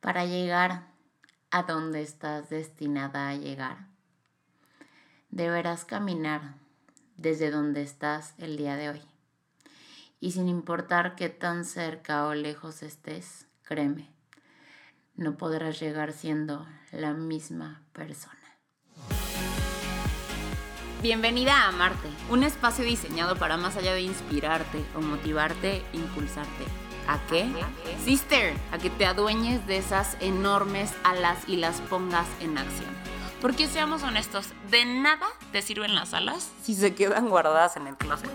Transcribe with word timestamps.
para 0.00 0.24
llegar 0.24 0.88
a 1.50 1.62
donde 1.62 2.02
estás 2.02 2.50
destinada 2.50 3.28
a 3.28 3.34
llegar. 3.34 3.86
Deberás 5.30 5.84
caminar 5.84 6.54
desde 7.16 7.50
donde 7.50 7.82
estás 7.82 8.34
el 8.38 8.56
día 8.56 8.76
de 8.76 8.90
hoy. 8.90 9.02
Y 10.20 10.32
sin 10.32 10.48
importar 10.48 11.14
qué 11.14 11.28
tan 11.28 11.64
cerca 11.64 12.26
o 12.26 12.34
lejos 12.34 12.82
estés, 12.82 13.46
créeme, 13.62 14.08
no 15.14 15.36
podrás 15.36 15.78
llegar 15.80 16.12
siendo 16.12 16.66
la 16.92 17.12
misma 17.12 17.82
persona. 17.92 18.36
Bienvenida 21.02 21.68
a 21.68 21.72
Marte, 21.72 22.08
un 22.30 22.42
espacio 22.42 22.84
diseñado 22.84 23.36
para 23.36 23.56
más 23.56 23.76
allá 23.76 23.92
de 23.92 24.00
inspirarte 24.00 24.84
o 24.94 25.00
motivarte, 25.00 25.82
impulsarte. 25.92 26.85
¿A 27.08 27.18
qué? 27.28 27.48
Sister, 28.04 28.54
a 28.72 28.78
que 28.78 28.90
te 28.90 29.06
adueñes 29.06 29.66
de 29.66 29.76
esas 29.78 30.16
enormes 30.20 30.92
alas 31.04 31.38
y 31.46 31.56
las 31.56 31.80
pongas 31.82 32.26
en 32.40 32.58
acción. 32.58 32.96
Porque 33.40 33.68
seamos 33.68 34.02
honestos, 34.02 34.48
de 34.70 34.84
nada 34.84 35.26
te 35.52 35.62
sirven 35.62 35.94
las 35.94 36.14
alas 36.14 36.50
si 36.62 36.74
se 36.74 36.94
quedan 36.94 37.28
guardadas 37.28 37.76
en 37.76 37.86
el 37.86 37.96
closet. 37.96 38.30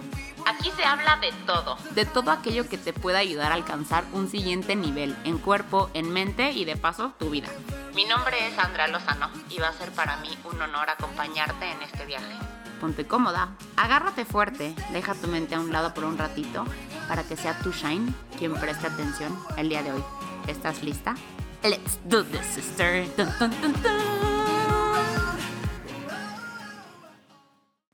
Aquí 0.45 0.71
se 0.75 0.83
habla 0.85 1.17
de 1.17 1.31
todo, 1.45 1.77
de 1.91 2.05
todo 2.05 2.31
aquello 2.31 2.69
que 2.69 2.77
te 2.77 2.93
pueda 2.93 3.19
ayudar 3.19 3.51
a 3.51 3.55
alcanzar 3.55 4.05
un 4.13 4.29
siguiente 4.29 4.75
nivel 4.75 5.15
en 5.23 5.37
cuerpo, 5.37 5.89
en 5.93 6.11
mente 6.11 6.51
y 6.51 6.65
de 6.65 6.77
paso 6.77 7.13
tu 7.19 7.29
vida. 7.29 7.49
Mi 7.93 8.05
nombre 8.05 8.47
es 8.47 8.57
Andrea 8.57 8.87
Lozano 8.87 9.29
y 9.49 9.57
va 9.57 9.69
a 9.69 9.73
ser 9.73 9.91
para 9.91 10.17
mí 10.17 10.29
un 10.45 10.61
honor 10.61 10.89
acompañarte 10.89 11.69
en 11.69 11.81
este 11.81 12.05
viaje. 12.05 12.33
Ponte 12.79 13.05
cómoda, 13.05 13.49
agárrate 13.75 14.25
fuerte, 14.25 14.73
deja 14.91 15.13
tu 15.13 15.27
mente 15.27 15.55
a 15.55 15.59
un 15.59 15.71
lado 15.71 15.93
por 15.93 16.05
un 16.05 16.17
ratito 16.17 16.65
para 17.11 17.23
que 17.23 17.35
sea 17.35 17.59
tu 17.59 17.73
Shine 17.73 18.13
quien 18.39 18.53
preste 18.53 18.87
atención 18.87 19.37
el 19.57 19.67
día 19.67 19.83
de 19.83 19.91
hoy. 19.91 20.01
¿Estás 20.47 20.81
lista? 20.81 21.13
Let's 21.61 21.99
do 22.05 22.23
this, 22.23 22.45
sister. 22.45 23.05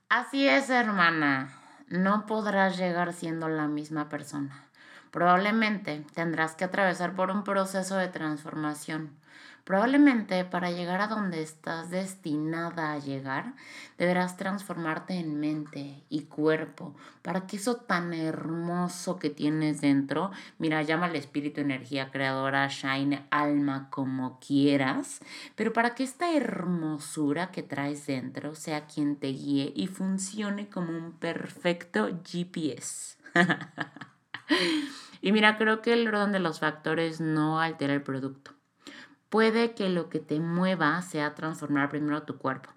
Así 0.08 0.47
es, 0.47 0.69
hermana. 0.69 1.50
No 1.88 2.28
podrás 2.28 2.78
llegar 2.78 3.11
siendo 3.11 3.50
la 3.50 3.67
misma 3.67 4.08
persona. 4.08 4.66
Probablemente 5.09 6.06
tendrás 6.13 6.53
que 6.53 6.66
atravesar 6.66 7.16
por 7.16 7.31
un 7.31 7.44
proceso 7.44 7.97
de 7.97 8.09
transformación 8.09 9.17
Probablemente 9.67 10.45
para 10.45 10.71
llegar 10.71 11.01
a 11.01 11.07
donde 11.07 11.41
estás 11.41 11.89
destinada 11.89 12.93
a 12.93 12.99
llegar, 12.99 13.53
deberás 13.97 14.37
transformarte 14.37 15.15
en 15.15 15.41
mente 15.41 16.05
y 16.07 16.21
cuerpo 16.21 16.95
para 17.21 17.47
que 17.47 17.57
eso 17.57 17.75
tan 17.75 18.13
hermoso 18.13 19.19
que 19.19 19.29
tienes 19.29 19.81
dentro, 19.81 20.31
mira, 20.57 20.83
llama 20.83 21.07
al 21.07 21.17
espíritu, 21.17 21.59
energía 21.59 22.11
creadora, 22.11 22.69
shine, 22.69 23.25
alma, 23.29 23.89
como 23.89 24.39
quieras, 24.39 25.19
pero 25.57 25.73
para 25.73 25.95
que 25.95 26.05
esta 26.05 26.33
hermosura 26.33 27.51
que 27.51 27.61
traes 27.61 28.07
dentro 28.07 28.55
sea 28.55 28.88
quien 28.88 29.17
te 29.17 29.27
guíe 29.27 29.73
y 29.75 29.88
funcione 29.88 30.69
como 30.69 30.97
un 30.97 31.11
perfecto 31.11 32.07
GPS. 32.23 33.17
y 35.21 35.33
mira, 35.33 35.57
creo 35.57 35.81
que 35.81 35.91
el 35.91 36.07
orden 36.07 36.31
de 36.31 36.39
los 36.39 36.61
factores 36.61 37.19
no 37.19 37.59
altera 37.59 37.93
el 37.93 38.01
producto 38.01 38.56
Puede 39.30 39.73
que 39.73 39.89
lo 39.89 40.09
que 40.09 40.20
te 40.20 40.39
mueva 40.39 41.02
sea 41.02 41.36
transformar 41.36 41.89
primero 41.89 42.23
tu 42.23 42.38
cuerpo. 42.38 42.70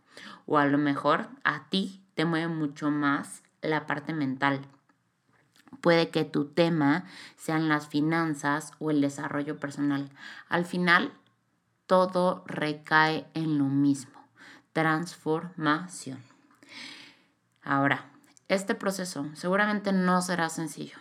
O 0.46 0.58
a 0.58 0.66
lo 0.66 0.78
mejor 0.78 1.28
a 1.44 1.68
ti 1.68 2.02
te 2.14 2.24
mueve 2.24 2.48
mucho 2.48 2.90
más 2.90 3.42
la 3.62 3.86
parte 3.86 4.12
mental. 4.12 4.60
Puede 5.80 6.10
que 6.10 6.24
tu 6.24 6.46
tema 6.46 7.04
sean 7.36 7.68
las 7.68 7.86
finanzas 7.86 8.72
o 8.78 8.90
el 8.90 9.00
desarrollo 9.00 9.58
personal. 9.58 10.10
Al 10.48 10.64
final, 10.64 11.12
todo 11.86 12.44
recae 12.46 13.26
en 13.34 13.56
lo 13.58 13.64
mismo. 13.64 14.20
Transformación. 14.72 16.18
Ahora, 17.62 18.10
este 18.48 18.74
proceso 18.74 19.28
seguramente 19.34 19.92
no 19.92 20.20
será 20.22 20.48
sencillo. 20.48 20.98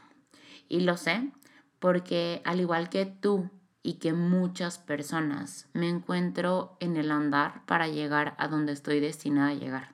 Y 0.68 0.82
lo 0.82 0.98
sé 0.98 1.32
porque 1.80 2.42
al 2.46 2.60
igual 2.60 2.90
que 2.90 3.06
tú 3.06 3.50
y 3.82 3.96
que 3.96 4.14
muchas 4.14 4.78
personas 4.78 5.68
me 5.74 5.90
encuentro 5.90 6.76
en 6.80 6.98
el 6.98 7.12
andar 7.12 7.66
para 7.66 7.88
llegar 7.88 8.36
a 8.38 8.48
donde 8.48 8.74
estoy 8.74 9.00
destinada 9.00 9.50
a 9.50 9.54
llegar. 9.54 9.94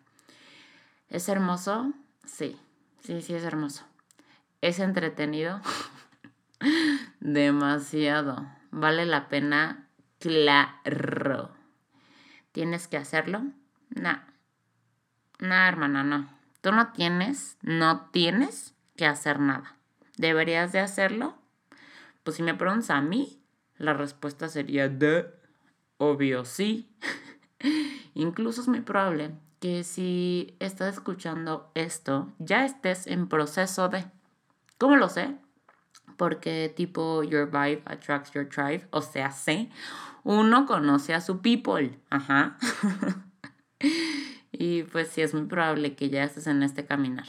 ¿Es 1.10 1.30
hermoso? 1.30 1.94
Sí, 2.26 2.60
sí, 3.04 3.22
sí 3.22 3.34
es 3.36 3.44
hermoso. 3.44 3.86
¿Es 4.62 4.80
entretenido? 4.80 5.62
Demasiado. 7.20 8.48
¿Vale 8.72 9.06
la 9.06 9.30
pena? 9.30 9.88
Claro. 10.20 11.52
¿Tienes 12.52 12.88
que 12.88 12.98
hacerlo? 12.98 13.44
No. 13.90 14.20
No, 15.40 15.56
hermana, 15.56 16.04
no. 16.04 16.30
Tú 16.62 16.72
no 16.72 16.92
tienes, 16.94 17.58
no 17.62 18.10
tienes 18.12 18.74
que 18.96 19.06
hacer 19.06 19.40
nada. 19.40 19.76
¿Deberías 20.18 20.72
de 20.72 20.80
hacerlo? 20.80 21.38
Pues 22.24 22.38
si 22.38 22.44
me 22.44 22.56
preguntas 22.56 22.90
a 22.90 23.02
mí, 23.02 23.40
la 23.78 23.94
respuesta 23.94 24.48
sería 24.48 24.90
de, 24.90 25.28
obvio 25.98 26.46
sí. 26.46 26.90
Incluso 28.14 28.62
es 28.62 28.68
muy 28.68 28.82
probable 28.82 29.32
que 29.60 29.84
si 29.84 30.56
estás 30.60 30.96
escuchando 30.96 31.72
esto, 31.76 32.32
ya 32.40 32.66
estés 32.66 33.08
en 33.08 33.28
proceso 33.28 33.90
de... 33.90 34.06
¿Cómo 34.78 34.96
lo 34.96 35.10
sé? 35.10 35.36
Porque 36.18 36.72
tipo 36.76 37.24
Your 37.24 37.48
Vibe 37.48 37.82
attracts 37.86 38.32
your 38.32 38.48
tribe, 38.48 38.88
o 38.92 39.02
sea, 39.02 39.32
sé, 39.32 39.70
uno 40.24 40.66
conoce 40.66 41.14
a 41.14 41.22
su 41.22 41.42
people, 41.42 42.00
ajá. 42.10 42.58
y 44.52 44.84
pues 44.84 45.10
sí, 45.10 45.22
es 45.22 45.34
muy 45.34 45.46
probable 45.46 45.96
que 45.96 46.10
ya 46.10 46.24
estés 46.24 46.48
en 46.48 46.64
este 46.64 46.86
caminar. 46.86 47.28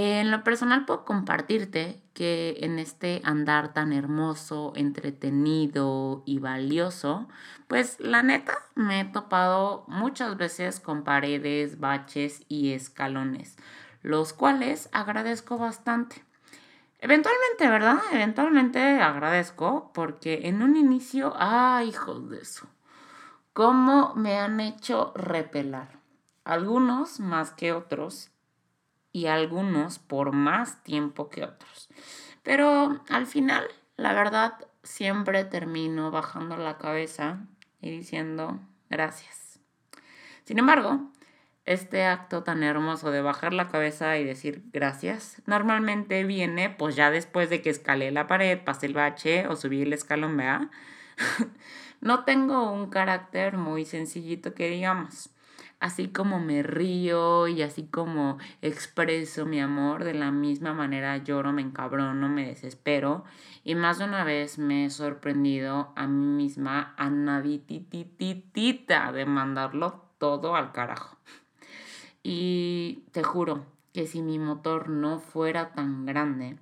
En 0.00 0.30
lo 0.30 0.44
personal 0.44 0.84
puedo 0.84 1.04
compartirte 1.04 2.00
que 2.14 2.58
en 2.60 2.78
este 2.78 3.20
andar 3.24 3.74
tan 3.74 3.92
hermoso, 3.92 4.72
entretenido 4.76 6.22
y 6.24 6.38
valioso, 6.38 7.26
pues 7.66 7.98
la 7.98 8.22
neta 8.22 8.56
me 8.76 9.00
he 9.00 9.04
topado 9.06 9.84
muchas 9.88 10.36
veces 10.36 10.78
con 10.78 11.02
paredes, 11.02 11.80
baches 11.80 12.44
y 12.46 12.74
escalones, 12.74 13.56
los 14.02 14.32
cuales 14.32 14.88
agradezco 14.92 15.58
bastante. 15.58 16.22
Eventualmente, 17.00 17.68
¿verdad? 17.68 17.98
Eventualmente 18.12 19.00
agradezco 19.00 19.90
porque 19.92 20.42
en 20.44 20.62
un 20.62 20.76
inicio, 20.76 21.34
ay, 21.36 21.88
hijos 21.88 22.30
de 22.30 22.38
eso, 22.38 22.68
cómo 23.52 24.14
me 24.14 24.38
han 24.38 24.60
hecho 24.60 25.12
repelar. 25.16 25.98
Algunos 26.44 27.18
más 27.18 27.50
que 27.50 27.72
otros 27.72 28.30
y 29.12 29.26
algunos 29.26 29.98
por 29.98 30.32
más 30.32 30.82
tiempo 30.82 31.28
que 31.28 31.44
otros. 31.44 31.88
Pero 32.42 33.02
al 33.08 33.26
final, 33.26 33.64
la 33.96 34.12
verdad, 34.12 34.54
siempre 34.82 35.44
termino 35.44 36.10
bajando 36.10 36.56
la 36.56 36.78
cabeza 36.78 37.46
y 37.80 37.90
diciendo 37.90 38.60
gracias. 38.88 39.60
Sin 40.44 40.58
embargo, 40.58 41.10
este 41.68 42.06
acto 42.06 42.42
tan 42.42 42.62
hermoso 42.62 43.10
de 43.10 43.20
bajar 43.20 43.52
la 43.52 43.68
cabeza 43.68 44.16
y 44.16 44.24
decir 44.24 44.62
gracias, 44.72 45.42
normalmente 45.44 46.24
viene 46.24 46.70
pues 46.70 46.96
ya 46.96 47.10
después 47.10 47.50
de 47.50 47.60
que 47.60 47.68
escalé 47.68 48.10
la 48.10 48.26
pared, 48.26 48.58
pasé 48.64 48.86
el 48.86 48.94
bache 48.94 49.46
o 49.46 49.56
subí 49.56 49.82
el 49.82 49.92
escalón, 49.92 50.36
¿vea? 50.38 50.70
no 52.00 52.24
tengo 52.24 52.72
un 52.72 52.88
carácter 52.88 53.58
muy 53.58 53.84
sencillito 53.84 54.54
que 54.54 54.70
digamos 54.70 55.28
así 55.80 56.08
como 56.08 56.40
me 56.40 56.62
río 56.62 57.48
y 57.48 57.62
así 57.62 57.84
como 57.84 58.38
expreso 58.62 59.46
mi 59.46 59.60
amor, 59.60 60.04
de 60.04 60.14
la 60.14 60.30
misma 60.30 60.74
manera 60.74 61.16
lloro, 61.18 61.52
me 61.52 61.62
encabrono, 61.62 62.28
me 62.28 62.46
desespero. 62.46 63.24
Y 63.64 63.74
más 63.74 63.98
de 63.98 64.04
una 64.04 64.24
vez 64.24 64.58
me 64.58 64.86
he 64.86 64.90
sorprendido 64.90 65.92
a 65.94 66.06
mí 66.06 66.26
misma 66.26 66.94
a 66.96 67.10
naditititita 67.10 69.12
de 69.12 69.26
mandarlo 69.26 70.04
todo 70.18 70.56
al 70.56 70.72
carajo. 70.72 71.16
Y 72.22 73.04
te 73.12 73.22
juro 73.22 73.64
que 73.92 74.06
si 74.06 74.22
mi 74.22 74.38
motor 74.38 74.88
no 74.88 75.18
fuera 75.18 75.72
tan 75.72 76.06
grande, 76.06 76.58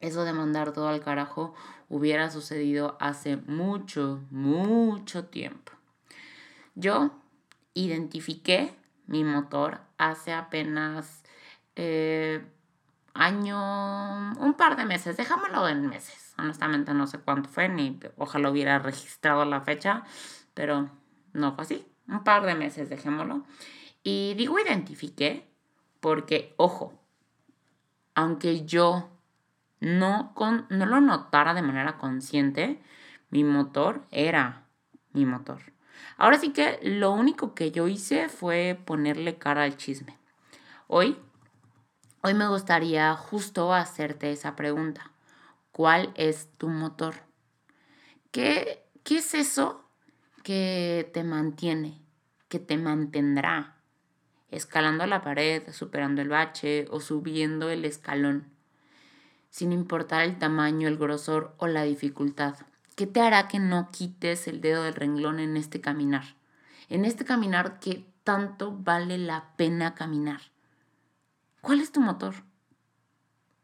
eso 0.00 0.24
de 0.24 0.32
mandar 0.32 0.72
todo 0.72 0.88
al 0.88 1.00
carajo 1.00 1.54
hubiera 1.88 2.30
sucedido 2.30 2.96
hace 2.98 3.36
mucho, 3.36 4.20
mucho 4.30 5.26
tiempo. 5.26 5.72
Yo 6.74 7.12
identifiqué 7.74 8.74
mi 9.06 9.24
motor 9.24 9.80
hace 9.98 10.32
apenas 10.32 11.22
eh, 11.76 12.44
año, 13.14 14.32
un 14.38 14.54
par 14.56 14.76
de 14.76 14.84
meses, 14.84 15.16
déjamelo 15.16 15.68
en 15.68 15.88
meses. 15.88 16.34
Honestamente 16.38 16.94
no 16.94 17.06
sé 17.06 17.18
cuánto 17.18 17.48
fue, 17.48 17.68
ni 17.68 17.98
ojalá 18.16 18.50
hubiera 18.50 18.78
registrado 18.78 19.44
la 19.44 19.60
fecha, 19.60 20.04
pero 20.54 20.90
no 21.32 21.54
fue 21.54 21.64
así. 21.64 21.86
Un 22.08 22.24
par 22.24 22.44
de 22.44 22.54
meses, 22.54 22.88
dejémoslo. 22.88 23.44
Y 24.02 24.34
digo 24.34 24.58
identifiqué 24.58 25.48
porque, 26.00 26.54
ojo, 26.56 26.98
aunque 28.14 28.64
yo 28.64 29.08
no, 29.80 30.32
con, 30.34 30.66
no 30.68 30.86
lo 30.86 31.00
notara 31.00 31.54
de 31.54 31.62
manera 31.62 31.98
consciente, 31.98 32.82
Mi 33.30 33.44
motor 33.44 34.06
era 34.10 34.66
mi 35.14 35.24
motor. 35.24 35.72
Ahora 36.16 36.38
sí 36.38 36.52
que 36.52 36.78
lo 36.82 37.12
único 37.12 37.54
que 37.54 37.70
yo 37.70 37.88
hice 37.88 38.28
fue 38.28 38.80
ponerle 38.84 39.38
cara 39.38 39.64
al 39.64 39.76
chisme. 39.76 40.18
Hoy, 40.86 41.18
hoy 42.22 42.34
me 42.34 42.48
gustaría 42.48 43.14
justo 43.14 43.72
hacerte 43.72 44.30
esa 44.30 44.56
pregunta. 44.56 45.10
¿Cuál 45.72 46.12
es 46.16 46.48
tu 46.58 46.68
motor? 46.68 47.14
¿Qué, 48.30 48.84
qué 49.04 49.18
es 49.18 49.34
eso 49.34 49.84
que 50.42 51.10
te 51.12 51.24
mantiene, 51.24 52.00
que 52.48 52.58
te 52.58 52.76
mantendrá? 52.76 53.76
Escalando 54.50 55.06
la 55.06 55.22
pared, 55.22 55.62
superando 55.72 56.20
el 56.20 56.28
bache 56.28 56.86
o 56.90 57.00
subiendo 57.00 57.70
el 57.70 57.86
escalón, 57.86 58.52
sin 59.48 59.72
importar 59.72 60.24
el 60.24 60.38
tamaño, 60.38 60.88
el 60.88 60.98
grosor 60.98 61.54
o 61.56 61.66
la 61.66 61.84
dificultad. 61.84 62.56
¿Qué 62.96 63.06
te 63.06 63.20
hará 63.20 63.48
que 63.48 63.58
no 63.58 63.90
quites 63.90 64.46
el 64.48 64.60
dedo 64.60 64.82
del 64.82 64.94
renglón 64.94 65.40
en 65.40 65.56
este 65.56 65.80
caminar? 65.80 66.24
En 66.88 67.04
este 67.04 67.24
caminar 67.24 67.80
que 67.80 68.06
tanto 68.22 68.76
vale 68.76 69.16
la 69.16 69.56
pena 69.56 69.94
caminar. 69.94 70.40
¿Cuál 71.62 71.80
es 71.80 71.90
tu 71.90 72.00
motor? 72.00 72.34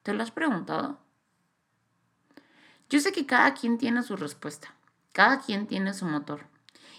¿Te 0.02 0.14
lo 0.14 0.22
has 0.22 0.30
preguntado? 0.30 0.98
Yo 2.88 3.00
sé 3.00 3.12
que 3.12 3.26
cada 3.26 3.52
quien 3.52 3.76
tiene 3.76 4.02
su 4.02 4.16
respuesta, 4.16 4.74
cada 5.12 5.40
quien 5.40 5.66
tiene 5.66 5.92
su 5.92 6.06
motor. 6.06 6.46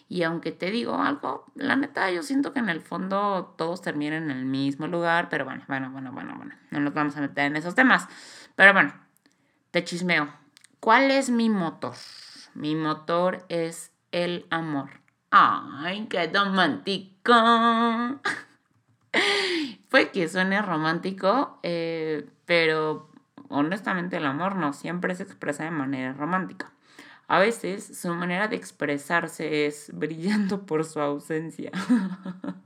Y 0.08 0.24
aunque 0.24 0.52
te 0.52 0.70
digo 0.70 0.96
algo, 0.96 1.46
la 1.56 1.76
neta 1.76 2.12
yo 2.12 2.22
siento 2.22 2.54
que 2.54 2.60
en 2.60 2.70
el 2.70 2.82
fondo 2.82 3.56
todos 3.58 3.82
terminan 3.82 4.30
en 4.30 4.38
el 4.38 4.46
mismo 4.46 4.88
lugar, 4.88 5.30
pero 5.30 5.46
bueno, 5.46 5.64
bueno, 5.68 5.90
bueno, 5.92 6.12
bueno, 6.12 6.36
bueno, 6.36 6.56
no 6.70 6.80
nos 6.80 6.94
vamos 6.94 7.18
a 7.18 7.22
meter 7.22 7.46
en 7.46 7.56
esos 7.56 7.74
temas. 7.74 8.08
Pero 8.56 8.74
bueno, 8.74 8.94
te 9.72 9.84
chismeo. 9.84 10.32
¿Cuál 10.80 11.12
es 11.12 11.30
mi 11.30 11.50
motor? 11.50 11.96
Mi 12.54 12.74
motor 12.74 13.46
es 13.50 13.92
el 14.12 14.46
amor. 14.50 14.90
¡Ay, 15.30 16.08
qué 16.10 16.28
romántico! 16.28 17.34
Fue 19.90 20.12
que 20.12 20.30
suene 20.30 20.62
romántico, 20.62 21.60
eh, 21.64 22.30
pero 22.46 23.12
honestamente 23.50 24.18
el 24.18 24.26
amor 24.26 24.56
no 24.56 24.72
siempre 24.72 25.16
se 25.16 25.24
expresa 25.24 25.66
de 25.66 25.72
manera 25.72 26.14
romántica. 26.14 26.72
A 27.28 27.40
veces 27.40 28.00
su 28.00 28.14
manera 28.14 28.48
de 28.48 28.56
expresarse 28.56 29.66
es 29.66 29.92
brillando 29.94 30.66
por 30.66 30.86
su 30.86 31.02
ausencia. 31.02 31.72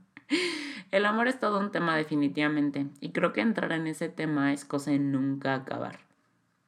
el 0.92 1.04
amor 1.04 1.26
es 1.26 1.40
todo 1.40 1.58
un 1.58 1.72
tema 1.72 1.96
definitivamente 1.96 2.86
y 3.00 3.10
creo 3.10 3.32
que 3.32 3.40
entrar 3.40 3.72
en 3.72 3.88
ese 3.88 4.08
tema 4.08 4.52
es 4.52 4.64
cosa 4.64 4.92
de 4.92 5.00
nunca 5.00 5.54
acabar. 5.54 5.98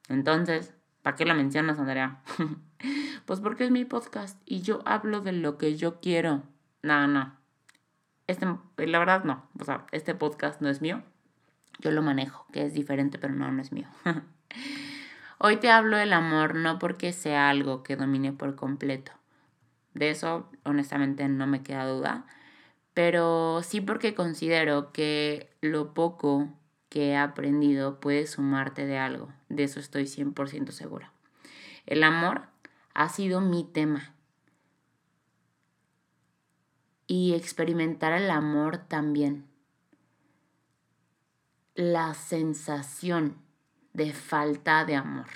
Entonces, 0.09 0.76
¿Para 1.07 1.15
qué 1.15 1.25
la 1.25 1.35
mencionas, 1.35 1.79
Andrea? 1.79 2.19
pues 3.27 3.39
porque 3.39 3.63
es 3.63 3.71
mi 3.71 3.85
podcast 3.85 4.43
y 4.45 4.63
yo 4.63 4.83
hablo 4.87 5.21
de 5.21 5.31
lo 5.31 5.57
que 5.57 5.77
yo 5.77 6.01
quiero. 6.01 6.43
No, 6.83 7.07
no. 7.07 7.33
Este, 8.27 8.45
la 8.45 8.99
verdad, 8.99 9.23
no. 9.23 9.49
O 9.61 9.65
sea, 9.65 9.87
este 9.93 10.17
podcast 10.17 10.61
no 10.61 10.69
es 10.69 10.83
mío. 10.83 11.05
Yo 11.79 11.93
lo 11.93 12.03
manejo, 12.03 12.49
que 12.53 12.65
es 12.65 12.75
diferente, 12.75 13.19
pero 13.19 13.35
no, 13.35 13.53
no 13.53 13.63
es 13.63 13.71
mío. 13.71 13.87
Hoy 15.39 15.59
te 15.59 15.71
hablo 15.71 15.97
del 15.97 16.13
amor 16.13 16.57
no 16.57 16.81
porque 16.81 17.13
sea 17.13 17.51
algo 17.51 17.85
que 17.85 17.95
domine 17.95 18.33
por 18.33 18.57
completo. 18.57 19.13
De 19.95 20.11
eso, 20.11 20.51
honestamente, 20.65 21.29
no 21.29 21.47
me 21.47 21.63
queda 21.63 21.87
duda. 21.87 22.27
Pero 22.95 23.61
sí 23.63 23.81
porque 23.81 24.17
considero 24.17 24.91
que 24.91 25.55
lo 25.61 25.95
poco 25.95 26.49
que 26.89 27.11
he 27.11 27.17
aprendido 27.17 28.01
puede 28.01 28.27
sumarte 28.27 28.87
de 28.87 28.99
algo. 28.99 29.33
De 29.49 29.65
eso 29.65 29.81
estoy 29.81 30.05
100% 30.05 30.71
segura. 30.71 31.13
El 31.87 32.03
amor 32.03 32.49
ha 32.95 33.09
sido 33.09 33.41
mi 33.41 33.65
tema. 33.65 34.15
Y 37.07 37.35
experimentar 37.35 38.13
el 38.13 38.31
amor 38.31 38.79
también. 38.79 39.47
La 41.75 42.15
sensación 42.15 43.37
de 43.93 44.13
falta 44.13 44.85
de 44.85 44.97
amor. 44.97 45.29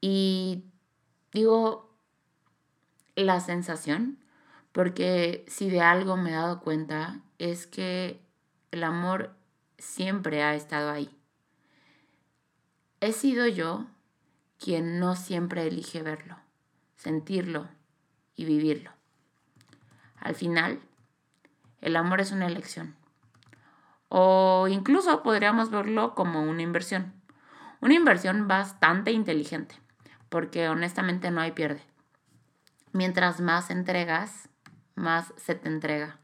Y 0.00 0.64
digo 1.32 1.90
la 3.16 3.40
sensación 3.40 4.18
porque 4.72 5.44
si 5.48 5.70
de 5.70 5.80
algo 5.80 6.16
me 6.16 6.30
he 6.30 6.34
dado 6.34 6.60
cuenta 6.60 7.22
es 7.38 7.66
que 7.66 8.20
el 8.70 8.84
amor 8.84 9.34
siempre 9.78 10.42
ha 10.42 10.54
estado 10.54 10.90
ahí. 10.90 11.10
He 13.00 13.12
sido 13.12 13.46
yo 13.46 13.86
quien 14.58 14.98
no 14.98 15.16
siempre 15.16 15.66
elige 15.66 16.02
verlo, 16.02 16.36
sentirlo 16.96 17.68
y 18.34 18.44
vivirlo. 18.44 18.90
Al 20.18 20.34
final, 20.34 20.80
el 21.80 21.96
amor 21.96 22.20
es 22.20 22.32
una 22.32 22.46
elección. 22.46 22.96
O 24.08 24.66
incluso 24.68 25.22
podríamos 25.22 25.70
verlo 25.70 26.14
como 26.14 26.42
una 26.42 26.62
inversión. 26.62 27.12
Una 27.80 27.94
inversión 27.94 28.48
bastante 28.48 29.12
inteligente, 29.12 29.74
porque 30.28 30.68
honestamente 30.68 31.30
no 31.30 31.40
hay 31.40 31.52
pierde. 31.52 31.82
Mientras 32.92 33.40
más 33.40 33.70
entregas, 33.70 34.48
más 34.94 35.34
se 35.36 35.54
te 35.54 35.68
entrega. 35.68 36.18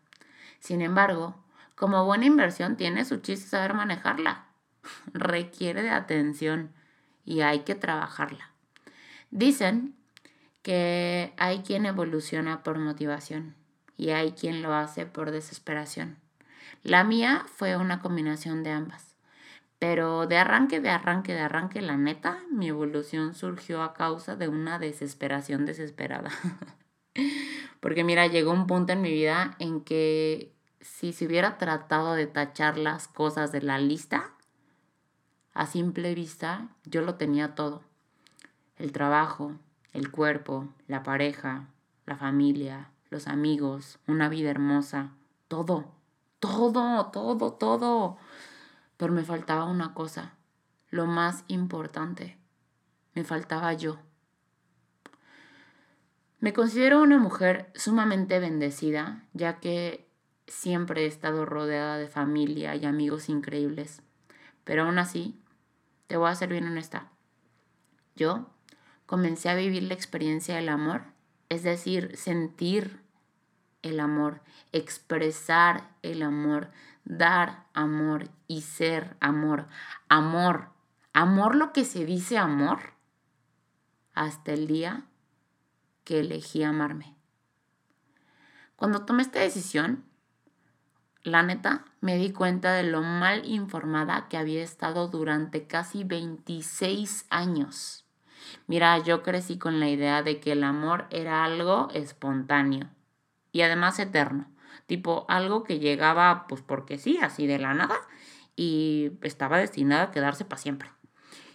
Sin 0.59 0.81
embargo, 0.81 1.37
como 1.83 2.05
buena 2.05 2.27
inversión 2.27 2.77
tiene 2.77 3.05
su 3.05 3.17
chiste 3.17 3.49
saber 3.49 3.75
manejarla. 3.75 4.47
Requiere 5.15 5.83
de 5.83 5.91
atención 5.91 6.71
y 7.25 7.41
hay 7.41 7.65
que 7.65 7.75
trabajarla. 7.75 8.53
Dicen 9.33 9.97
que 10.63 11.33
hay 11.39 11.63
quien 11.63 11.85
evoluciona 11.85 12.63
por 12.63 12.79
motivación 12.79 13.57
y 13.97 14.11
hay 14.11 14.31
quien 14.31 14.63
lo 14.63 14.73
hace 14.73 15.07
por 15.07 15.33
desesperación. 15.33 16.19
La 16.85 17.03
mía 17.03 17.47
fue 17.53 17.77
una 17.77 17.99
combinación 17.99 18.63
de 18.63 18.71
ambas. 18.71 19.17
Pero 19.81 20.29
de 20.29 20.37
arranque, 20.37 20.79
de 20.79 20.91
arranque, 20.91 21.35
de 21.35 21.41
arranque, 21.41 21.83
la 21.83 21.97
neta, 21.97 22.39
mi 22.49 22.69
evolución 22.69 23.35
surgió 23.35 23.83
a 23.83 23.93
causa 23.93 24.37
de 24.37 24.47
una 24.47 24.79
desesperación 24.79 25.67
desesperada. 25.67 26.31
Porque 27.81 28.05
mira, 28.05 28.29
llegó 28.29 28.53
un 28.53 28.69
punto 28.69 28.93
en 28.93 29.03
mi 29.03 29.11
vida 29.11 29.57
en 29.59 29.81
que 29.81 30.53
si 30.83 31.13
se 31.13 31.27
hubiera 31.27 31.59
tratado 31.59 32.15
de 32.15 32.27
tachar 32.27 32.77
las 32.77 33.09
cosas 33.09 33.53
de 33.53 33.63
la 33.63 33.79
lista, 33.79 34.33
a 35.55 35.67
simple 35.67 36.15
vista 36.15 36.69
yo 36.85 37.03
lo 37.03 37.15
tenía 37.15 37.55
todo. 37.55 37.83
El 38.77 38.93
trabajo, 38.93 39.53
el 39.93 40.11
cuerpo, 40.11 40.69
la 40.89 41.03
pareja, 41.03 41.69
la 42.05 42.17
familia, 42.17 42.91
los 43.11 43.29
amigos, 43.29 43.99
una 44.09 44.29
vida 44.29 44.51
hermosa, 44.51 45.13
todo, 45.49 45.93
todo, 46.41 47.07
todo, 47.07 47.53
todo. 47.53 48.17
Pero 48.97 49.13
me 49.13 49.25
faltaba 49.25 49.67
una 49.67 49.95
cosa, 49.95 50.35
lo 50.91 51.07
más 51.07 51.45
importante, 51.47 52.37
me 53.15 53.23
faltaba 53.23 53.73
yo. 53.73 53.99
Me 56.41 56.53
considero 56.53 57.01
una 57.01 57.19
mujer 57.19 57.71
sumamente 57.77 58.41
bendecida, 58.41 59.23
ya 59.33 59.61
que 59.61 60.12
siempre 60.47 61.05
he 61.05 61.07
estado 61.07 61.45
rodeada 61.45 61.99
de 61.99 62.09
familia 62.09 62.75
y 62.77 62.85
amigos 62.85 63.29
increíbles. 63.29 64.03
Pero 64.65 64.85
aún 64.85 64.99
así, 64.99 65.41
te 66.07 66.17
voy 66.17 66.31
a 66.31 66.35
ser 66.35 66.51
bien 66.51 66.67
honesta. 66.67 67.11
Yo 68.15 68.51
comencé 69.07 69.49
a 69.49 69.55
vivir 69.55 69.83
la 69.85 69.95
experiencia 69.95 70.57
del 70.57 70.69
amor, 70.69 71.05
es 71.49 71.63
decir, 71.63 72.17
sentir 72.17 73.01
el 73.83 74.01
amor, 74.01 74.43
expresar 74.73 75.91
el 76.03 76.23
amor, 76.23 76.71
dar 77.05 77.67
amor 77.75 78.31
y 78.47 78.63
ser 78.63 79.17
amor. 79.21 79.67
Amor, 80.09 80.69
amor 81.13 81.57
lo 81.57 81.73
que 81.73 81.85
se 81.85 82.05
dice 82.05 82.39
amor, 82.39 82.93
hasta 84.15 84.53
el 84.53 84.67
día 84.67 85.05
que 86.05 86.21
elegí 86.21 86.63
amarme. 86.63 87.17
Cuando 88.77 89.05
tomé 89.05 89.23
esta 89.23 89.41
decisión, 89.41 90.05
la 91.25 91.43
neta, 91.43 91.85
me 92.01 92.17
di 92.17 92.33
cuenta 92.33 92.73
de 92.73 92.83
lo 92.83 93.03
mal 93.03 93.45
informada 93.45 94.29
que 94.29 94.37
había 94.37 94.63
estado 94.63 95.09
durante 95.09 95.67
casi 95.67 96.03
26 96.05 97.27
años. 97.31 98.05
Mira, 98.67 98.99
yo 98.99 99.23
crecí 99.23 99.59
con 99.59 99.79
la 99.79 99.89
idea 99.89 100.23
de 100.23 100.41
que 100.41 100.53
el 100.53 100.65
amor 100.65 101.07
era 101.11 101.45
algo 101.45 101.89
espontáneo 101.95 102.89
y 103.53 103.63
además 103.63 103.99
eterno, 103.99 104.51
tipo 104.87 105.25
algo 105.29 105.63
que 105.63 105.79
llegaba 105.79 106.47
pues 106.49 106.63
porque 106.63 106.99
sí, 106.99 107.19
así 107.23 107.47
de 107.47 107.59
la 107.59 107.75
nada 107.75 107.97
y 108.57 109.13
estaba 109.23 109.59
destinado 109.59 110.05
a 110.05 110.11
quedarse 110.11 110.45
para 110.45 110.61
siempre. 110.61 110.91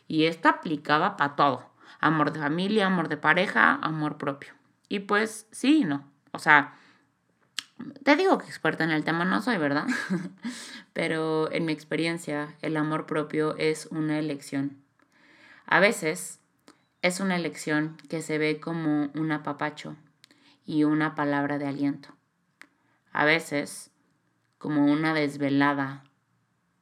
Y 0.08 0.26
esto 0.26 0.48
aplicaba 0.48 1.18
para 1.18 1.36
todo, 1.36 1.74
amor 2.00 2.32
de 2.32 2.40
familia, 2.40 2.86
amor 2.86 3.10
de 3.10 3.18
pareja, 3.18 3.76
amor 3.82 4.18
propio. 4.18 4.54
Y 4.88 5.00
pues 5.00 5.48
sí, 5.52 5.84
no, 5.84 6.10
o 6.32 6.40
sea, 6.40 6.74
te 8.04 8.16
digo 8.16 8.38
que 8.38 8.46
experta 8.46 8.84
en 8.84 8.92
el 8.92 9.04
tema 9.04 9.26
no 9.26 9.42
soy, 9.42 9.58
¿verdad? 9.58 9.86
Pero 10.94 11.52
en 11.52 11.66
mi 11.66 11.74
experiencia, 11.74 12.56
el 12.62 12.78
amor 12.78 13.06
propio 13.06 13.56
es 13.58 13.88
una 13.88 14.20
elección. 14.20 14.78
A 15.66 15.80
veces 15.80 16.40
es 17.02 17.20
una 17.20 17.36
elección 17.36 17.98
que 18.10 18.22
se 18.22 18.38
ve 18.38 18.60
como 18.60 19.12
un 19.14 19.32
apapacho 19.32 19.96
y 20.66 20.84
una 20.84 21.16
palabra 21.16 21.58
de 21.58 21.68
aliento. 21.68 22.10
A 23.12 23.26
veces 23.26 23.92
como 24.58 24.86
una 24.86 25.14
desvelada 25.14 26.04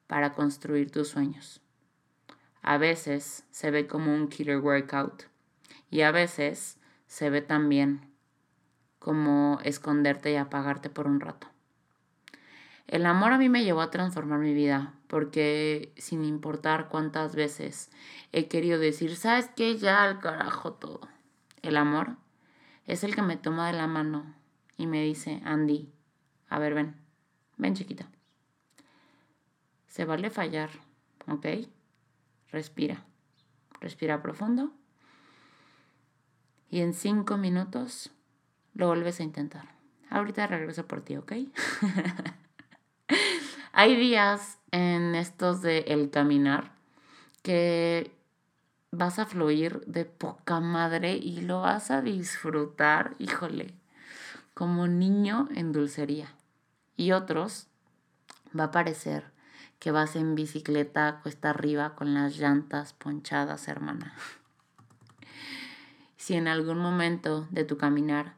para 0.08 0.34
construir 0.34 0.92
tus 0.92 1.10
sueños. 1.10 1.62
A 2.62 2.78
veces 2.78 3.44
se 3.52 3.70
ve 3.72 3.88
como 3.88 4.14
un 4.14 4.28
killer 4.28 4.60
workout 4.60 5.24
y 5.90 6.02
a 6.02 6.12
veces 6.12 6.78
se 7.08 7.30
ve 7.30 7.42
también 7.42 8.15
como 9.06 9.60
esconderte 9.64 10.32
y 10.32 10.36
apagarte 10.36 10.90
por 10.90 11.06
un 11.06 11.20
rato. 11.20 11.46
El 12.88 13.06
amor 13.06 13.34
a 13.34 13.38
mí 13.38 13.50
me 13.50 13.64
llevó 13.64 13.82
a 13.82 13.92
transformar 13.92 14.40
mi 14.40 14.56
vida 14.56 14.96
porque 15.06 15.94
sin 15.96 16.26
importar 16.26 16.90
cuántas 16.90 17.36
veces 17.36 17.92
he 18.32 18.48
querido 18.48 18.80
decir, 18.80 19.16
¿sabes 19.16 19.48
qué? 19.56 19.78
Ya 19.78 20.02
al 20.02 20.22
carajo 20.22 20.74
todo. 20.74 21.02
El 21.62 21.78
amor 21.78 22.18
es 22.88 23.04
el 23.04 23.14
que 23.14 23.22
me 23.22 23.38
toma 23.38 23.68
de 23.68 23.74
la 23.74 23.86
mano 23.86 24.34
y 24.76 24.88
me 24.88 25.04
dice, 25.04 25.40
Andy, 25.46 25.88
a 26.50 26.58
ver, 26.58 26.74
ven, 26.74 26.96
ven 27.58 27.76
chiquita. 27.76 28.08
Se 29.86 30.06
vale 30.06 30.32
fallar, 30.32 30.72
¿ok? 31.28 31.46
Respira, 32.50 33.06
respira 33.82 34.24
profundo 34.24 34.72
y 36.72 36.80
en 36.82 36.96
cinco 36.96 37.38
minutos 37.38 38.10
lo 38.76 38.88
vuelves 38.88 39.20
a 39.20 39.24
intentar. 39.24 39.76
Ahorita 40.10 40.46
regreso 40.46 40.86
por 40.86 41.02
ti, 41.02 41.18
¿ok? 41.18 41.32
Hay 43.74 43.96
días 43.96 44.60
en 44.72 45.16
estos 45.16 45.62
de 45.62 45.80
el 45.88 46.12
caminar 46.12 46.72
que 47.42 48.12
vas 48.92 49.20
a 49.20 49.26
fluir 49.26 49.82
de 49.86 50.06
poca 50.06 50.60
madre 50.60 51.18
y 51.18 51.42
lo 51.42 51.62
vas 51.62 51.92
a 51.92 52.02
disfrutar, 52.02 53.16
híjole, 53.20 53.74
como 54.54 54.88
niño 54.88 55.50
en 55.54 55.72
dulcería. 55.72 56.34
Y 56.96 57.12
otros 57.12 57.68
va 58.58 58.66
a 58.66 58.72
parecer 58.72 59.32
que 59.80 59.92
vas 59.92 60.16
en 60.16 60.36
bicicleta 60.36 61.20
cuesta 61.22 61.50
arriba 61.50 61.96
con 61.96 62.14
las 62.14 62.38
llantas 62.38 62.94
ponchadas, 62.94 63.68
hermana. 63.68 64.14
Si 66.18 66.36
en 66.36 66.48
algún 66.48 66.80
momento 66.80 67.48
de 67.52 67.66
tu 67.66 67.78
caminar 67.78 68.36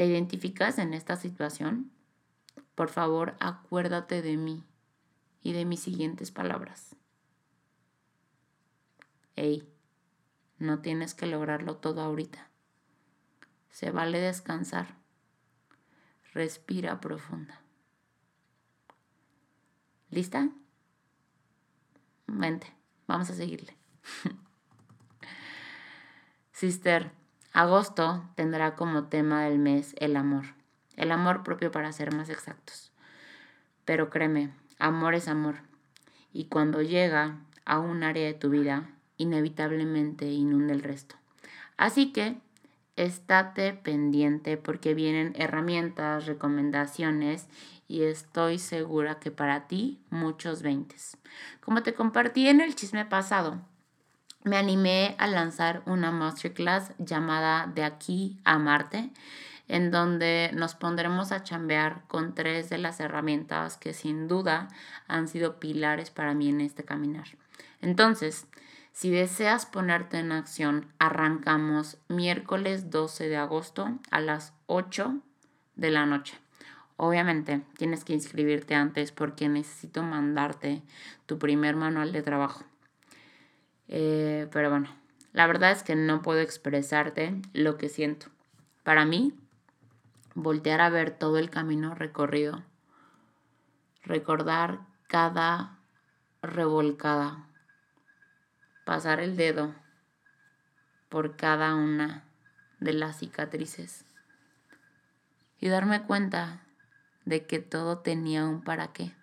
te 0.00 0.06
identificas 0.06 0.78
en 0.78 0.94
esta 0.94 1.16
situación, 1.16 1.92
por 2.74 2.88
favor, 2.88 3.36
acuérdate 3.38 4.22
de 4.22 4.38
mí 4.38 4.64
y 5.42 5.52
de 5.52 5.66
mis 5.66 5.80
siguientes 5.80 6.30
palabras. 6.30 6.96
Hey, 9.36 9.70
no 10.58 10.80
tienes 10.80 11.12
que 11.12 11.26
lograrlo 11.26 11.76
todo 11.76 12.00
ahorita. 12.00 12.48
Se 13.68 13.90
vale 13.90 14.20
descansar. 14.20 14.96
Respira 16.32 16.98
profunda. 17.02 17.60
¿Lista? 20.08 20.48
Vente, 22.26 22.74
vamos 23.06 23.28
a 23.28 23.34
seguirle. 23.34 23.76
Sister, 26.52 27.19
agosto 27.52 28.24
tendrá 28.34 28.74
como 28.74 29.04
tema 29.04 29.42
del 29.42 29.58
mes 29.58 29.94
el 29.98 30.16
amor 30.16 30.46
el 31.00 31.12
amor 31.12 31.42
propio 31.42 31.70
para 31.70 31.92
ser 31.92 32.14
más 32.14 32.28
exactos. 32.28 32.92
Pero 33.86 34.10
créeme, 34.10 34.50
amor 34.78 35.14
es 35.14 35.28
amor. 35.28 35.56
Y 36.32 36.44
cuando 36.44 36.82
llega 36.82 37.38
a 37.64 37.78
un 37.78 38.02
área 38.02 38.26
de 38.26 38.34
tu 38.34 38.50
vida, 38.50 38.90
inevitablemente 39.16 40.26
inunda 40.26 40.74
el 40.74 40.82
resto. 40.82 41.16
Así 41.78 42.12
que 42.12 42.36
estate 42.96 43.72
pendiente 43.72 44.58
porque 44.58 44.92
vienen 44.92 45.32
herramientas, 45.36 46.26
recomendaciones 46.26 47.48
y 47.88 48.02
estoy 48.02 48.58
segura 48.58 49.18
que 49.18 49.30
para 49.30 49.68
ti 49.68 50.02
muchos 50.10 50.60
veintes. 50.60 51.16
Como 51.64 51.82
te 51.82 51.94
compartí 51.94 52.46
en 52.48 52.60
el 52.60 52.74
chisme 52.74 53.06
pasado, 53.06 53.62
me 54.44 54.56
animé 54.56 55.14
a 55.18 55.26
lanzar 55.26 55.82
una 55.86 56.10
masterclass 56.10 56.92
llamada 56.98 57.66
De 57.66 57.84
aquí 57.84 58.38
a 58.44 58.58
Marte 58.58 59.10
en 59.70 59.92
donde 59.92 60.50
nos 60.52 60.74
pondremos 60.74 61.30
a 61.30 61.44
chambear 61.44 62.02
con 62.08 62.34
tres 62.34 62.68
de 62.70 62.78
las 62.78 62.98
herramientas 62.98 63.76
que 63.76 63.92
sin 63.92 64.26
duda 64.26 64.68
han 65.06 65.28
sido 65.28 65.60
pilares 65.60 66.10
para 66.10 66.34
mí 66.34 66.48
en 66.48 66.60
este 66.60 66.84
caminar. 66.84 67.28
Entonces, 67.80 68.48
si 68.92 69.10
deseas 69.10 69.66
ponerte 69.66 70.18
en 70.18 70.32
acción, 70.32 70.92
arrancamos 70.98 71.98
miércoles 72.08 72.90
12 72.90 73.28
de 73.28 73.36
agosto 73.36 73.96
a 74.10 74.20
las 74.20 74.54
8 74.66 75.20
de 75.76 75.90
la 75.92 76.04
noche. 76.04 76.36
Obviamente 76.96 77.62
tienes 77.78 78.04
que 78.04 78.12
inscribirte 78.12 78.74
antes 78.74 79.12
porque 79.12 79.48
necesito 79.48 80.02
mandarte 80.02 80.82
tu 81.26 81.38
primer 81.38 81.76
manual 81.76 82.12
de 82.12 82.22
trabajo. 82.22 82.64
Eh, 83.92 84.48
pero 84.52 84.70
bueno, 84.70 84.88
la 85.32 85.48
verdad 85.48 85.72
es 85.72 85.82
que 85.82 85.96
no 85.96 86.22
puedo 86.22 86.38
expresarte 86.38 87.34
lo 87.52 87.76
que 87.76 87.88
siento. 87.88 88.26
Para 88.84 89.04
mí 89.04 89.34
voltear 90.36 90.80
a 90.80 90.90
ver 90.90 91.10
todo 91.10 91.38
el 91.38 91.50
camino 91.50 91.96
recorrido, 91.96 92.62
recordar 94.04 94.78
cada 95.08 95.76
revolcada, 96.40 97.48
pasar 98.84 99.18
el 99.18 99.36
dedo 99.36 99.74
por 101.08 101.34
cada 101.34 101.74
una 101.74 102.22
de 102.78 102.92
las 102.92 103.18
cicatrices 103.18 104.04
y 105.58 105.68
darme 105.68 106.04
cuenta 106.04 106.60
de 107.24 107.44
que 107.44 107.58
todo 107.58 107.98
tenía 107.98 108.46
un 108.46 108.62
para 108.62 108.92
qué. 108.92 109.19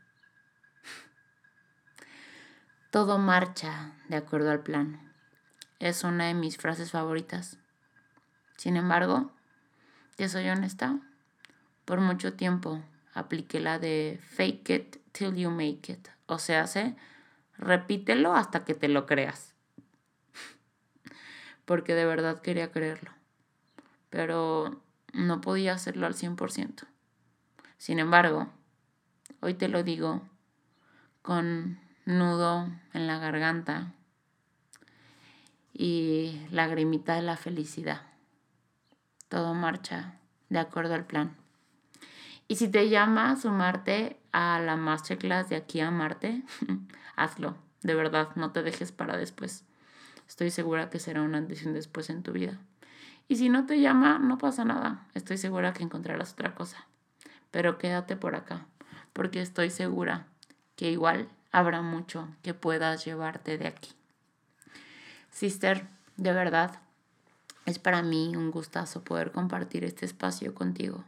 Todo 2.91 3.17
marcha 3.17 3.91
de 4.08 4.15
acuerdo 4.15 4.50
al 4.50 4.62
plan. 4.62 5.13
Es 5.79 6.06
una 6.06 6.27
de 6.27 6.34
mis 6.34 6.58
frases 6.58 6.91
favoritas. 6.91 7.58
Sin 8.56 8.77
embargo, 8.77 9.29
te 10.15 10.29
soy 10.29 10.48
honesta, 10.48 11.00
por 11.84 12.00
mucho 12.00 12.34
tiempo 12.34 12.82
apliqué 13.13 13.60
la 13.60 13.77
de 13.77 14.20
fake 14.22 14.70
it 14.70 14.98
till 15.12 15.36
you 15.36 15.51
make 15.51 15.91
it. 15.91 16.08
O 16.27 16.39
sea, 16.39 16.65
sé, 16.65 16.96
repítelo 17.58 18.34
hasta 18.36 18.63
que 18.63 18.74
te 18.74 18.88
lo 18.88 19.06
creas. 19.06 19.53
Porque 21.65 21.94
de 21.94 22.06
verdad 22.06 22.41
quería 22.41 22.72
creerlo. 22.72 23.12
Pero 24.10 24.82
no 25.13 25.41
podía 25.41 25.74
hacerlo 25.74 26.08
al 26.08 26.13
100%. 26.13 26.88
Sin 27.77 28.00
embargo, 28.00 28.48
hoy 29.41 29.56
te 29.56 29.67
lo 29.67 29.84
digo 29.84 30.22
con 31.22 31.79
nudo 32.07 32.67
en 32.93 33.05
la 33.05 33.19
garganta 33.19 33.93
y 35.73 36.41
lagrimita 36.49 37.13
de 37.13 37.21
la 37.21 37.37
felicidad 37.37 38.01
todo 39.29 39.53
marcha 39.53 40.13
de 40.49 40.59
acuerdo 40.59 40.93
al 40.93 41.05
plan. 41.05 41.35
Y 42.47 42.55
si 42.55 42.69
te 42.69 42.89
llama 42.89 43.35
sumarte 43.35 44.19
a 44.31 44.59
la 44.59 44.77
masterclass 44.77 45.49
de 45.49 45.57
aquí 45.57 45.81
a 45.81 45.91
Marte, 45.91 46.43
hazlo. 47.15 47.57
De 47.83 47.93
verdad, 47.93 48.29
no 48.35 48.51
te 48.51 48.63
dejes 48.63 48.91
para 48.91 49.17
después. 49.17 49.65
Estoy 50.27 50.49
segura 50.49 50.89
que 50.89 50.99
será 50.99 51.21
una 51.21 51.41
decisión 51.41 51.73
después 51.73 52.09
en 52.09 52.23
tu 52.23 52.31
vida. 52.31 52.57
Y 53.27 53.35
si 53.35 53.49
no 53.49 53.65
te 53.65 53.79
llama, 53.81 54.19
no 54.19 54.37
pasa 54.37 54.63
nada. 54.63 55.07
Estoy 55.13 55.37
segura 55.37 55.73
que 55.73 55.83
encontrarás 55.83 56.33
otra 56.33 56.55
cosa. 56.55 56.87
Pero 57.51 57.77
quédate 57.77 58.15
por 58.15 58.35
acá, 58.35 58.65
porque 59.13 59.41
estoy 59.41 59.69
segura 59.69 60.27
que 60.75 60.89
igual 60.91 61.29
habrá 61.51 61.82
mucho 61.82 62.27
que 62.44 62.54
puedas 62.54 63.06
llevarte 63.06 63.58
de 63.58 63.68
aquí. 63.68 63.92
Sister, 65.32 65.88
de 66.16 66.34
verdad, 66.34 66.80
es 67.66 67.80
para 67.80 68.01
mí 68.01 68.36
un 68.36 68.50
gustazo 68.50 69.04
poder 69.04 69.32
compartir 69.32 69.84
este 69.84 70.06
espacio 70.06 70.56
contigo. 70.56 71.04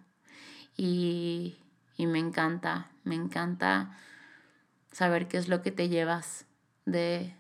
Y, 0.78 1.58
me 1.98 2.20
encanta, 2.20 2.90
me 3.04 3.16
encanta 3.16 3.98
saber 4.92 5.28
qué 5.28 5.38
es 5.38 5.50
lo 5.50 5.62
que 5.62 5.72
te 5.72 5.90
llevas 5.90 6.46
de, 6.86 7.34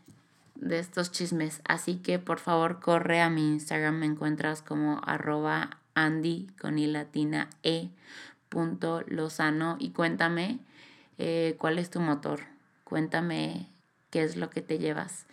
de 0.56 0.79
estos 0.79 1.12
chismes. 1.12 1.62
Así 1.63 1.98
que 1.98 2.20
por 2.20 2.39
favor 2.39 2.79
corre 2.79 3.22
a 3.22 3.29
mi 3.29 3.48
Instagram, 3.53 3.96
me 3.96 4.06
encuentras 4.06 4.62
como 4.62 5.01
arroba 5.06 5.77
Andy 5.96 6.48
con 6.60 6.79
i 6.79 6.88
latina 6.88 7.50
e 7.63 7.89
punto 8.50 9.03
lozano 9.08 9.77
y 9.79 9.91
cuéntame 9.91 10.60
eh, 11.18 11.56
cuál 11.60 11.79
es 11.79 11.89
tu 11.89 12.00
motor, 12.00 12.41
cuéntame 12.89 13.69
qué 14.10 14.24
es 14.24 14.36
lo 14.36 14.50
que 14.50 14.62
te 14.62 14.79
llevas 14.79 15.27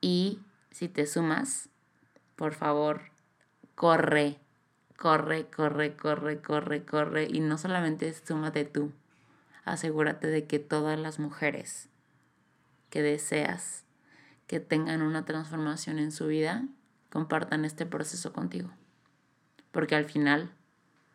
y 0.00 0.38
si 0.70 0.88
te 0.88 1.06
sumas, 1.06 1.68
por 2.36 2.54
favor 2.54 3.02
corre, 3.74 4.38
corre, 4.96 5.50
corre, 5.50 5.96
corre, 5.96 6.40
corre, 6.40 6.84
corre. 6.84 7.26
Y 7.28 7.40
no 7.40 7.58
solamente 7.58 8.14
súmate 8.14 8.64
tú, 8.64 8.92
asegúrate 9.64 10.28
de 10.28 10.46
que 10.46 10.58
todas 10.58 10.98
las 10.98 11.18
mujeres 11.18 11.88
que 12.88 13.02
deseas 13.02 13.84
que 14.46 14.60
tengan 14.60 15.02
una 15.02 15.24
transformación 15.24 15.98
en 15.98 16.12
su 16.12 16.26
vida 16.26 16.64
compartan 17.10 17.64
este 17.64 17.86
proceso 17.86 18.32
contigo. 18.32 18.70
Porque 19.72 19.96
al 19.96 20.04
final 20.04 20.52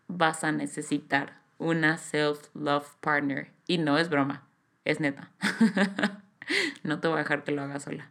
vas 0.08 0.44
a 0.44 0.52
necesitar 0.52 1.42
una 1.58 1.98
self-love 1.98 2.96
partner. 3.02 3.52
Y 3.68 3.78
no 3.78 3.98
es 3.98 4.10
broma, 4.10 4.48
es 4.86 5.00
neta. 5.00 5.32
no 6.84 7.00
te 7.00 7.08
voy 7.08 7.18
a 7.18 7.24
dejar 7.24 7.44
que 7.44 7.52
lo 7.52 7.62
hagas 7.62 7.84
sola. 7.84 8.10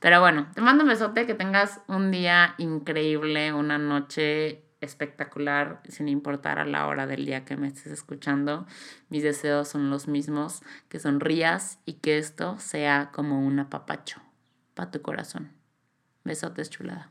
Pero 0.00 0.20
bueno, 0.20 0.48
te 0.54 0.62
mando 0.62 0.84
un 0.84 0.88
besote, 0.88 1.26
que 1.26 1.34
tengas 1.34 1.80
un 1.86 2.10
día 2.10 2.54
increíble, 2.58 3.52
una 3.52 3.76
noche 3.78 4.64
espectacular, 4.80 5.82
sin 5.88 6.08
importar 6.08 6.58
a 6.58 6.64
la 6.64 6.86
hora 6.86 7.06
del 7.06 7.26
día 7.26 7.44
que 7.44 7.56
me 7.56 7.68
estés 7.68 7.92
escuchando. 7.92 8.66
Mis 9.10 9.22
deseos 9.22 9.68
son 9.68 9.90
los 9.90 10.08
mismos, 10.08 10.62
que 10.88 10.98
sonrías 10.98 11.78
y 11.84 11.94
que 11.94 12.18
esto 12.18 12.58
sea 12.58 13.10
como 13.12 13.44
un 13.44 13.58
apapacho 13.58 14.22
para 14.74 14.90
tu 14.90 15.02
corazón. 15.02 15.52
Besotes 16.24 16.70
chulada. 16.70 17.10